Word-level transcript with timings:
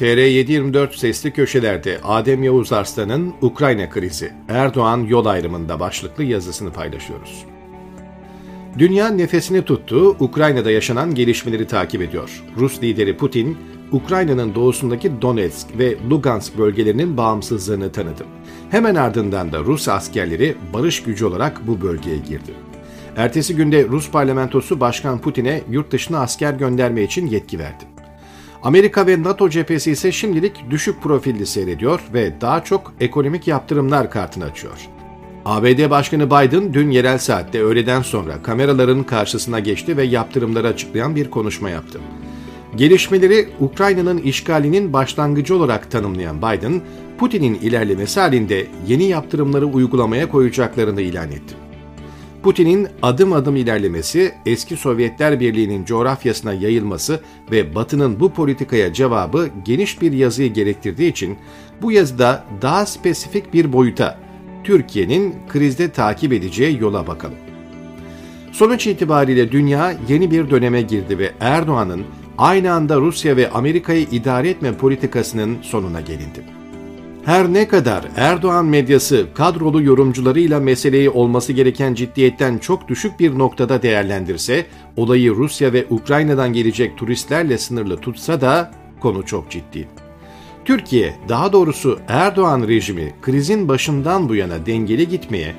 TR724 0.00 0.96
sesli 0.96 1.30
köşelerde 1.30 1.98
Adem 2.04 2.42
Yavuz 2.42 2.72
Arslan'ın 2.72 3.34
Ukrayna 3.40 3.90
krizi, 3.90 4.32
Erdoğan 4.48 4.98
yol 4.98 5.26
ayrımında 5.26 5.80
başlıklı 5.80 6.24
yazısını 6.24 6.72
paylaşıyoruz. 6.72 7.44
Dünya 8.78 9.08
nefesini 9.08 9.62
tuttu, 9.62 10.16
Ukrayna'da 10.20 10.70
yaşanan 10.70 11.14
gelişmeleri 11.14 11.66
takip 11.66 12.02
ediyor. 12.02 12.42
Rus 12.56 12.82
lideri 12.82 13.16
Putin, 13.16 13.58
Ukrayna'nın 13.92 14.54
doğusundaki 14.54 15.22
Donetsk 15.22 15.78
ve 15.78 15.96
Lugansk 16.10 16.58
bölgelerinin 16.58 17.16
bağımsızlığını 17.16 17.92
tanıdı. 17.92 18.24
Hemen 18.70 18.94
ardından 18.94 19.52
da 19.52 19.58
Rus 19.58 19.88
askerleri 19.88 20.56
barış 20.72 21.02
gücü 21.02 21.24
olarak 21.24 21.66
bu 21.66 21.80
bölgeye 21.80 22.18
girdi. 22.18 22.54
Ertesi 23.16 23.56
günde 23.56 23.84
Rus 23.88 24.10
parlamentosu 24.10 24.80
Başkan 24.80 25.20
Putin'e 25.20 25.62
yurt 25.70 25.92
dışına 25.92 26.20
asker 26.20 26.52
gönderme 26.52 27.02
için 27.02 27.26
yetki 27.26 27.58
verdi. 27.58 27.99
Amerika 28.62 29.06
ve 29.06 29.22
NATO 29.22 29.50
cephesi 29.50 29.90
ise 29.90 30.12
şimdilik 30.12 30.70
düşük 30.70 31.02
profilli 31.02 31.46
seyrediyor 31.46 32.00
ve 32.14 32.40
daha 32.40 32.64
çok 32.64 32.92
ekonomik 33.00 33.48
yaptırımlar 33.48 34.10
kartını 34.10 34.44
açıyor. 34.44 34.78
ABD 35.44 35.90
Başkanı 35.90 36.26
Biden 36.26 36.74
dün 36.74 36.90
yerel 36.90 37.18
saatte 37.18 37.62
öğleden 37.62 38.02
sonra 38.02 38.42
kameraların 38.42 39.02
karşısına 39.02 39.60
geçti 39.60 39.96
ve 39.96 40.02
yaptırımları 40.02 40.68
açıklayan 40.68 41.16
bir 41.16 41.30
konuşma 41.30 41.70
yaptı. 41.70 42.00
Gelişmeleri 42.76 43.48
Ukrayna'nın 43.60 44.18
işgalinin 44.18 44.92
başlangıcı 44.92 45.56
olarak 45.56 45.90
tanımlayan 45.90 46.38
Biden, 46.38 46.82
Putin'in 47.18 47.54
ilerlemesi 47.54 48.20
halinde 48.20 48.66
yeni 48.86 49.04
yaptırımları 49.04 49.66
uygulamaya 49.66 50.28
koyacaklarını 50.28 51.00
ilan 51.00 51.28
etti. 51.28 51.54
Putin'in 52.42 52.88
adım 53.02 53.32
adım 53.32 53.56
ilerlemesi, 53.56 54.34
eski 54.46 54.76
Sovyetler 54.76 55.40
Birliği'nin 55.40 55.84
coğrafyasına 55.84 56.52
yayılması 56.52 57.20
ve 57.50 57.74
Batı'nın 57.74 58.20
bu 58.20 58.32
politikaya 58.32 58.92
cevabı 58.92 59.48
geniş 59.64 60.02
bir 60.02 60.12
yazıyı 60.12 60.52
gerektirdiği 60.52 61.10
için 61.10 61.38
bu 61.82 61.92
yazıda 61.92 62.44
daha 62.62 62.86
spesifik 62.86 63.54
bir 63.54 63.72
boyuta, 63.72 64.18
Türkiye'nin 64.64 65.34
krizde 65.48 65.90
takip 65.90 66.32
edeceği 66.32 66.80
yola 66.80 67.06
bakalım. 67.06 67.38
Sonuç 68.52 68.86
itibariyle 68.86 69.52
dünya 69.52 69.94
yeni 70.08 70.30
bir 70.30 70.50
döneme 70.50 70.82
girdi 70.82 71.18
ve 71.18 71.32
Erdoğan'ın 71.40 72.04
aynı 72.38 72.72
anda 72.72 72.96
Rusya 72.96 73.36
ve 73.36 73.50
Amerika'yı 73.50 74.06
idare 74.12 74.50
etme 74.50 74.76
politikasının 74.76 75.58
sonuna 75.62 76.00
gelindi. 76.00 76.59
Her 77.24 77.52
ne 77.52 77.68
kadar 77.68 78.04
Erdoğan 78.16 78.66
medyası 78.66 79.26
kadrolu 79.34 79.82
yorumcularıyla 79.82 80.60
meseleyi 80.60 81.10
olması 81.10 81.52
gereken 81.52 81.94
ciddiyetten 81.94 82.58
çok 82.58 82.88
düşük 82.88 83.20
bir 83.20 83.38
noktada 83.38 83.82
değerlendirse, 83.82 84.66
olayı 84.96 85.34
Rusya 85.34 85.72
ve 85.72 85.86
Ukrayna'dan 85.90 86.52
gelecek 86.52 86.98
turistlerle 86.98 87.58
sınırlı 87.58 87.96
tutsa 87.96 88.40
da 88.40 88.70
konu 89.00 89.26
çok 89.26 89.50
ciddi. 89.50 89.88
Türkiye, 90.64 91.14
daha 91.28 91.52
doğrusu 91.52 91.98
Erdoğan 92.08 92.68
rejimi 92.68 93.14
krizin 93.22 93.68
başından 93.68 94.28
bu 94.28 94.34
yana 94.34 94.66
dengeli 94.66 95.08
gitmeye, 95.08 95.54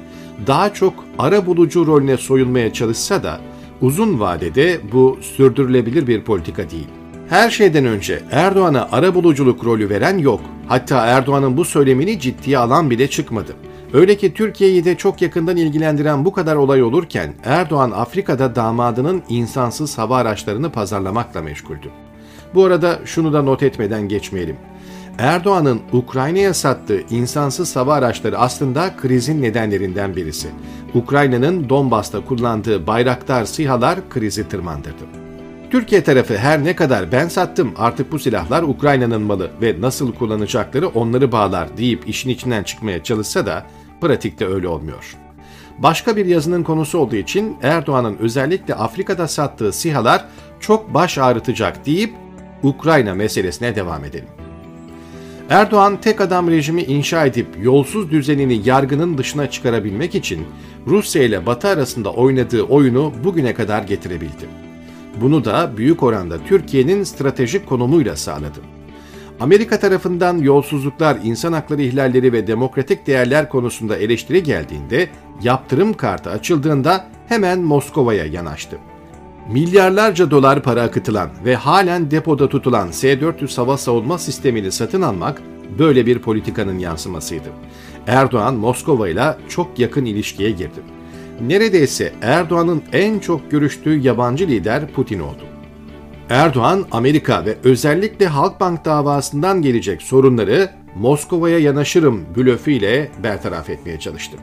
daha 0.47 0.73
çok 0.73 0.93
ara 1.19 1.45
bulucu 1.45 1.87
rolüne 1.87 2.17
soyulmaya 2.17 2.73
çalışsa 2.73 3.23
da 3.23 3.41
uzun 3.81 4.19
vadede 4.19 4.79
bu 4.91 5.17
sürdürülebilir 5.21 6.07
bir 6.07 6.21
politika 6.21 6.69
değil. 6.69 6.87
Her 7.31 7.49
şeyden 7.49 7.85
önce 7.85 8.21
Erdoğan'a 8.31 8.89
ara 8.91 9.15
buluculuk 9.15 9.65
rolü 9.65 9.89
veren 9.89 10.17
yok. 10.17 10.41
Hatta 10.67 11.05
Erdoğan'ın 11.05 11.57
bu 11.57 11.65
söylemini 11.65 12.19
ciddiye 12.19 12.57
alan 12.57 12.89
bile 12.89 13.09
çıkmadı. 13.09 13.55
Öyle 13.93 14.17
ki 14.17 14.33
Türkiye'yi 14.33 14.85
de 14.85 14.97
çok 14.97 15.21
yakından 15.21 15.57
ilgilendiren 15.57 16.25
bu 16.25 16.33
kadar 16.33 16.55
olay 16.55 16.83
olurken 16.83 17.33
Erdoğan 17.43 17.91
Afrika'da 17.91 18.55
damadının 18.55 19.23
insansız 19.29 19.97
hava 19.97 20.17
araçlarını 20.17 20.71
pazarlamakla 20.71 21.41
meşguldü. 21.41 21.89
Bu 22.53 22.65
arada 22.65 22.99
şunu 23.05 23.33
da 23.33 23.41
not 23.41 23.63
etmeden 23.63 24.07
geçmeyelim. 24.07 24.55
Erdoğan'ın 25.17 25.81
Ukrayna'ya 25.91 26.53
sattığı 26.53 27.01
insansız 27.09 27.75
hava 27.75 27.93
araçları 27.93 28.37
aslında 28.37 28.95
krizin 28.97 29.41
nedenlerinden 29.41 30.15
birisi. 30.15 30.47
Ukrayna'nın 30.93 31.69
Donbas'ta 31.69 32.25
kullandığı 32.25 32.87
bayraktar 32.87 33.45
SİHA'lar 33.45 34.09
krizi 34.09 34.47
tırmandırdı. 34.47 35.30
Türkiye 35.71 36.03
tarafı 36.03 36.37
her 36.37 36.63
ne 36.63 36.75
kadar 36.75 37.11
ben 37.11 37.27
sattım 37.27 37.73
artık 37.77 38.11
bu 38.11 38.19
silahlar 38.19 38.63
Ukrayna'nın 38.63 39.21
malı 39.21 39.51
ve 39.61 39.75
nasıl 39.81 40.13
kullanacakları 40.13 40.87
onları 40.87 41.31
bağlar 41.31 41.77
deyip 41.77 42.09
işin 42.09 42.29
içinden 42.29 42.63
çıkmaya 42.63 43.03
çalışsa 43.03 43.45
da 43.45 43.65
pratikte 44.01 44.47
öyle 44.47 44.67
olmuyor. 44.67 45.15
Başka 45.77 46.15
bir 46.15 46.25
yazının 46.25 46.63
konusu 46.63 46.97
olduğu 46.97 47.15
için 47.15 47.57
Erdoğan'ın 47.61 48.17
özellikle 48.17 48.75
Afrika'da 48.75 49.27
sattığı 49.27 49.73
sihalar 49.73 50.25
çok 50.59 50.93
baş 50.93 51.17
ağrıtacak 51.17 51.85
deyip 51.85 52.13
Ukrayna 52.63 53.13
meselesine 53.13 53.75
devam 53.75 54.05
edelim. 54.05 54.29
Erdoğan 55.49 56.01
tek 56.01 56.21
adam 56.21 56.49
rejimi 56.49 56.83
inşa 56.83 57.25
edip 57.25 57.47
yolsuz 57.61 58.11
düzenini 58.11 58.61
yargının 58.65 59.17
dışına 59.17 59.49
çıkarabilmek 59.49 60.15
için 60.15 60.47
Rusya 60.87 61.23
ile 61.23 61.45
Batı 61.45 61.67
arasında 61.67 62.13
oynadığı 62.13 62.63
oyunu 62.63 63.13
bugüne 63.23 63.53
kadar 63.53 63.83
getirebildi. 63.83 64.70
Bunu 65.21 65.45
da 65.45 65.77
büyük 65.77 66.03
oranda 66.03 66.37
Türkiye'nin 66.45 67.03
stratejik 67.03 67.67
konumuyla 67.67 68.15
sağladı. 68.15 68.59
Amerika 69.39 69.79
tarafından 69.79 70.37
yolsuzluklar, 70.37 71.17
insan 71.23 71.53
hakları 71.53 71.81
ihlalleri 71.81 72.33
ve 72.33 72.47
demokratik 72.47 73.07
değerler 73.07 73.49
konusunda 73.49 73.97
eleştiri 73.97 74.43
geldiğinde, 74.43 75.09
yaptırım 75.43 75.93
kartı 75.93 76.29
açıldığında 76.29 77.07
hemen 77.27 77.59
Moskova'ya 77.59 78.25
yanaştı. 78.25 78.77
Milyarlarca 79.51 80.31
dolar 80.31 80.63
para 80.63 80.81
akıtılan 80.81 81.29
ve 81.45 81.55
halen 81.55 82.11
depoda 82.11 82.49
tutulan 82.49 82.91
S-400 82.91 83.57
hava 83.57 83.77
savunma 83.77 84.17
sistemini 84.17 84.71
satın 84.71 85.01
almak 85.01 85.41
böyle 85.79 86.05
bir 86.05 86.19
politikanın 86.19 86.79
yansımasıydı. 86.79 87.49
Erdoğan 88.07 88.55
Moskova 88.55 89.09
ile 89.09 89.35
çok 89.49 89.79
yakın 89.79 90.05
ilişkiye 90.05 90.51
girdi 90.51 90.81
neredeyse 91.47 92.13
Erdoğan'ın 92.21 92.83
en 92.93 93.19
çok 93.19 93.51
görüştüğü 93.51 93.97
yabancı 93.97 94.47
lider 94.47 94.87
Putin 94.87 95.19
oldu. 95.19 95.43
Erdoğan, 96.29 96.85
Amerika 96.91 97.45
ve 97.45 97.55
özellikle 97.63 98.27
Halkbank 98.27 98.85
davasından 98.85 99.61
gelecek 99.61 100.01
sorunları 100.01 100.69
Moskova'ya 100.95 101.59
yanaşırım 101.59 102.25
blöfüyle 102.35 103.11
bertaraf 103.23 103.69
etmeye 103.69 103.99
çalıştı. 103.99 104.37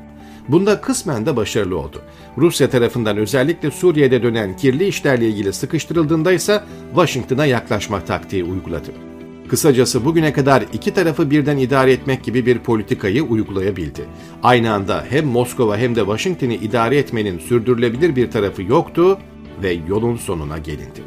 Bunda 0.48 0.80
kısmen 0.80 1.26
de 1.26 1.36
başarılı 1.36 1.78
oldu. 1.78 2.02
Rusya 2.38 2.70
tarafından 2.70 3.16
özellikle 3.16 3.70
Suriye'de 3.70 4.22
dönen 4.22 4.56
kirli 4.56 4.86
işlerle 4.86 5.28
ilgili 5.28 5.52
sıkıştırıldığında 5.52 6.32
ise 6.32 6.62
Washington'a 6.94 7.46
yaklaşma 7.46 8.04
taktiği 8.04 8.44
uyguladı. 8.44 9.07
Kısacası 9.48 10.04
bugüne 10.04 10.32
kadar 10.32 10.64
iki 10.72 10.94
tarafı 10.94 11.30
birden 11.30 11.56
idare 11.56 11.92
etmek 11.92 12.24
gibi 12.24 12.46
bir 12.46 12.58
politikayı 12.58 13.22
uygulayabildi. 13.22 14.04
Aynı 14.42 14.72
anda 14.72 15.04
hem 15.10 15.26
Moskova 15.26 15.76
hem 15.76 15.94
de 15.94 16.00
Washington'ı 16.00 16.54
idare 16.54 16.98
etmenin 16.98 17.38
sürdürülebilir 17.38 18.16
bir 18.16 18.30
tarafı 18.30 18.62
yoktu 18.62 19.18
ve 19.62 19.78
yolun 19.88 20.16
sonuna 20.16 20.58
gelindi. 20.58 21.02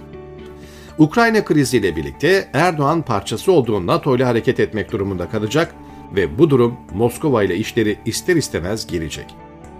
Ukrayna 0.97 1.45
kriziyle 1.45 1.95
birlikte 1.95 2.49
Erdoğan 2.53 3.01
parçası 3.01 3.51
olduğu 3.51 3.87
NATO 3.87 4.15
ile 4.15 4.23
hareket 4.23 4.59
etmek 4.59 4.91
durumunda 4.91 5.29
kalacak 5.29 5.75
ve 6.15 6.37
bu 6.37 6.49
durum 6.49 6.75
Moskova 6.93 7.43
ile 7.43 7.55
işleri 7.55 7.97
ister 8.05 8.35
istemez 8.35 8.87
gelecek. 8.87 9.25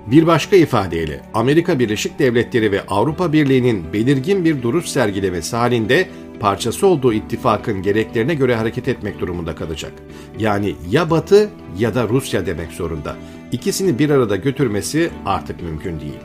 Bir 0.07 0.27
başka 0.27 0.55
ifadeyle 0.55 1.21
Amerika 1.33 1.79
Birleşik 1.79 2.19
Devletleri 2.19 2.71
ve 2.71 2.81
Avrupa 2.87 3.33
Birliği'nin 3.33 3.93
belirgin 3.93 4.45
bir 4.45 4.61
duruş 4.61 4.85
sergilemesi 4.85 5.55
halinde 5.55 6.07
parçası 6.41 6.87
olduğu 6.87 7.13
ittifakın 7.13 7.81
gereklerine 7.81 8.33
göre 8.35 8.55
hareket 8.55 8.87
etmek 8.87 9.19
durumunda 9.19 9.55
kalacak. 9.55 9.91
Yani 10.39 10.75
ya 10.89 11.09
Batı 11.09 11.49
ya 11.77 11.95
da 11.95 12.07
Rusya 12.09 12.45
demek 12.45 12.71
zorunda. 12.71 13.15
İkisini 13.51 13.99
bir 13.99 14.09
arada 14.09 14.35
götürmesi 14.35 15.11
artık 15.25 15.61
mümkün 15.61 15.99
değil. 15.99 16.19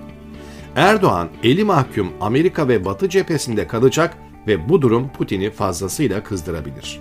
Erdoğan 0.77 1.29
eli 1.43 1.65
mahkum 1.65 2.13
Amerika 2.21 2.69
ve 2.69 2.85
Batı 2.85 3.09
cephesinde 3.09 3.67
kalacak 3.67 4.19
ve 4.47 4.69
bu 4.69 4.83
durum 4.83 5.09
Putin'i 5.09 5.51
fazlasıyla 5.51 6.23
kızdırabilir. 6.23 7.01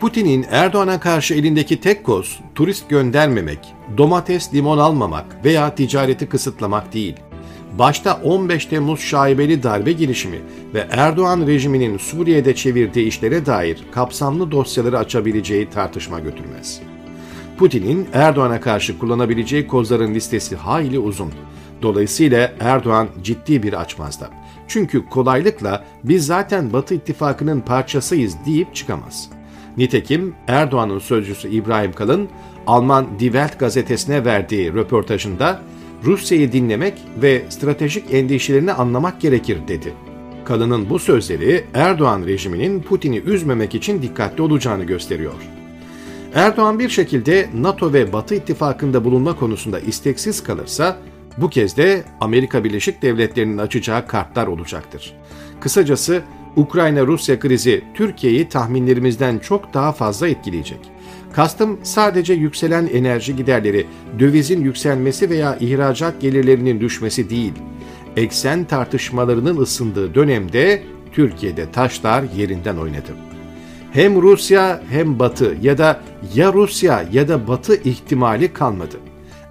Putin'in 0.00 0.46
Erdoğan'a 0.50 1.00
karşı 1.00 1.34
elindeki 1.34 1.80
tek 1.80 2.04
koz 2.04 2.40
turist 2.54 2.88
göndermemek, 2.88 3.74
domates 3.98 4.54
limon 4.54 4.78
almamak 4.78 5.44
veya 5.44 5.74
ticareti 5.74 6.28
kısıtlamak 6.28 6.92
değil 6.92 7.16
başta 7.78 8.20
15 8.22 8.66
Temmuz 8.66 9.00
şaibeli 9.00 9.62
darbe 9.62 9.92
girişimi 9.92 10.38
ve 10.74 10.86
Erdoğan 10.90 11.46
rejiminin 11.46 11.98
Suriye'de 11.98 12.54
çevirdiği 12.54 13.06
işlere 13.06 13.46
dair 13.46 13.84
kapsamlı 13.92 14.50
dosyaları 14.50 14.98
açabileceği 14.98 15.70
tartışma 15.70 16.20
götürmez. 16.20 16.80
Putin'in 17.58 18.08
Erdoğan'a 18.12 18.60
karşı 18.60 18.98
kullanabileceği 18.98 19.66
kozların 19.66 20.14
listesi 20.14 20.56
hayli 20.56 20.98
uzun. 20.98 21.32
Dolayısıyla 21.82 22.52
Erdoğan 22.60 23.08
ciddi 23.22 23.62
bir 23.62 23.72
açmazda. 23.72 24.30
Çünkü 24.68 25.08
kolaylıkla 25.08 25.84
biz 26.04 26.26
zaten 26.26 26.72
Batı 26.72 26.94
ittifakının 26.94 27.60
parçasıyız 27.60 28.36
deyip 28.46 28.74
çıkamaz. 28.74 29.30
Nitekim 29.76 30.34
Erdoğan'ın 30.48 30.98
sözcüsü 30.98 31.48
İbrahim 31.48 31.92
Kalın, 31.92 32.28
Alman 32.66 33.06
Die 33.18 33.32
Welt 33.32 33.58
gazetesine 33.58 34.24
verdiği 34.24 34.74
röportajında 34.74 35.60
Rusya'yı 36.04 36.52
dinlemek 36.52 36.94
ve 37.22 37.42
stratejik 37.48 38.14
endişelerini 38.14 38.72
anlamak 38.72 39.20
gerekir 39.20 39.58
dedi. 39.68 39.92
Kalın'ın 40.44 40.90
bu 40.90 40.98
sözleri 40.98 41.64
Erdoğan 41.74 42.26
rejiminin 42.26 42.82
Putin'i 42.82 43.18
üzmemek 43.18 43.74
için 43.74 44.02
dikkatli 44.02 44.42
olacağını 44.42 44.84
gösteriyor. 44.84 45.34
Erdoğan 46.34 46.78
bir 46.78 46.88
şekilde 46.88 47.48
NATO 47.54 47.92
ve 47.92 48.12
Batı 48.12 48.34
ittifakında 48.34 49.04
bulunma 49.04 49.36
konusunda 49.36 49.80
isteksiz 49.80 50.42
kalırsa 50.42 50.96
bu 51.38 51.50
kez 51.50 51.76
de 51.76 52.04
Amerika 52.20 52.64
Birleşik 52.64 53.02
Devletleri'nin 53.02 53.58
açacağı 53.58 54.06
kartlar 54.06 54.46
olacaktır. 54.46 55.14
Kısacası 55.60 56.22
Ukrayna-Rusya 56.56 57.38
krizi 57.38 57.84
Türkiye'yi 57.94 58.48
tahminlerimizden 58.48 59.38
çok 59.38 59.74
daha 59.74 59.92
fazla 59.92 60.28
etkileyecek. 60.28 60.78
Kastım 61.34 61.78
sadece 61.82 62.34
yükselen 62.34 62.86
enerji 62.86 63.36
giderleri, 63.36 63.86
dövizin 64.18 64.64
yükselmesi 64.64 65.30
veya 65.30 65.56
ihracat 65.60 66.20
gelirlerinin 66.20 66.80
düşmesi 66.80 67.30
değil. 67.30 67.52
Eksen 68.16 68.64
tartışmalarının 68.64 69.56
ısındığı 69.56 70.14
dönemde 70.14 70.82
Türkiye'de 71.12 71.72
taşlar 71.72 72.24
yerinden 72.36 72.76
oynadı. 72.76 73.16
Hem 73.92 74.22
Rusya 74.22 74.82
hem 74.90 75.18
Batı 75.18 75.56
ya 75.62 75.78
da 75.78 76.00
ya 76.34 76.52
Rusya 76.52 77.04
ya 77.12 77.28
da 77.28 77.48
Batı 77.48 77.82
ihtimali 77.82 78.52
kalmadı. 78.52 78.96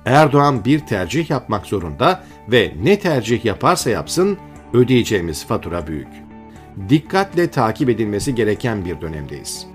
Erdoğan 0.05 0.65
bir 0.65 0.79
tercih 0.79 1.29
yapmak 1.29 1.65
zorunda 1.65 2.23
ve 2.51 2.73
ne 2.83 2.99
tercih 2.99 3.45
yaparsa 3.45 3.89
yapsın 3.89 4.37
ödeyeceğimiz 4.73 5.45
fatura 5.45 5.87
büyük. 5.87 6.07
Dikkatle 6.89 7.47
takip 7.47 7.89
edilmesi 7.89 8.35
gereken 8.35 8.85
bir 8.85 9.01
dönemdeyiz. 9.01 9.67